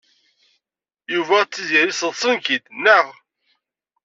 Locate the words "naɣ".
2.83-3.05